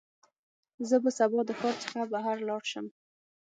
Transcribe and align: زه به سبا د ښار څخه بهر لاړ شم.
زه 0.89 0.95
به 1.03 1.09
سبا 1.17 1.39
د 1.45 1.49
ښار 1.59 1.75
څخه 1.83 1.99
بهر 2.13 2.37
لاړ 2.49 2.63
شم. 2.71 2.85